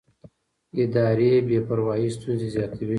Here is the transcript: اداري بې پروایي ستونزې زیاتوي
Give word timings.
اداري 0.83 1.31
بې 1.47 1.59
پروایي 1.67 2.09
ستونزې 2.15 2.47
زیاتوي 2.55 2.89